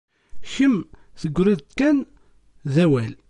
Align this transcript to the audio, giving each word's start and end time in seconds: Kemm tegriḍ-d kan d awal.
Kemm 0.53 0.75
tegriḍ-d 1.21 1.65
kan 1.79 1.97
d 2.73 2.75
awal. 2.83 3.13